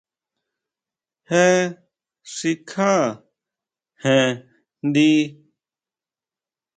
Jé 1.29 1.45
xikjá 2.33 2.91
jen 4.01 4.31
njdi. 4.87 5.11